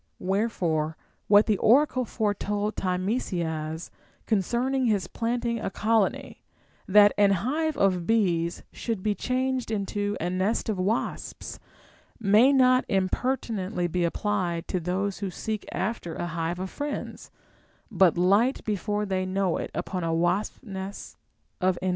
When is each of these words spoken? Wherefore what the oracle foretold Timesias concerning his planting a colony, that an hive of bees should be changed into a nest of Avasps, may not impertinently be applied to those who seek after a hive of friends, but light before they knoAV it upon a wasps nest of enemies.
Wherefore 0.17 0.97
what 1.27 1.45
the 1.45 1.59
oracle 1.59 2.05
foretold 2.05 2.75
Timesias 2.75 3.91
concerning 4.25 4.87
his 4.87 5.05
planting 5.05 5.59
a 5.59 5.69
colony, 5.69 6.41
that 6.87 7.11
an 7.19 7.29
hive 7.45 7.77
of 7.77 8.07
bees 8.07 8.63
should 8.73 9.03
be 9.03 9.13
changed 9.13 9.69
into 9.69 10.17
a 10.19 10.27
nest 10.31 10.69
of 10.69 10.77
Avasps, 10.79 11.59
may 12.19 12.51
not 12.51 12.83
impertinently 12.89 13.85
be 13.85 14.03
applied 14.03 14.67
to 14.69 14.79
those 14.79 15.19
who 15.19 15.29
seek 15.29 15.67
after 15.71 16.15
a 16.15 16.25
hive 16.25 16.57
of 16.57 16.71
friends, 16.71 17.29
but 17.91 18.17
light 18.17 18.63
before 18.63 19.05
they 19.05 19.23
knoAV 19.27 19.65
it 19.65 19.71
upon 19.75 20.03
a 20.03 20.11
wasps 20.15 20.63
nest 20.63 21.15
of 21.61 21.77
enemies. 21.79 21.89